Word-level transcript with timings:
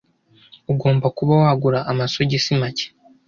Ugomba 0.71 1.07
kuba 1.17 1.33
wagura 1.41 1.79
amasogisi 1.91 2.51
make. 2.61 2.85